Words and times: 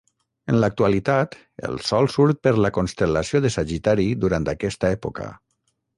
En 0.53 0.55
l'actualitat, 0.61 1.35
el 1.69 1.77
Sol 1.91 2.09
surt 2.15 2.41
per 2.47 2.55
la 2.67 2.71
constel·lació 2.79 3.45
de 3.45 3.53
Sagitari 3.57 4.09
durant 4.25 4.53
aquesta 4.55 4.93
època. 4.99 5.29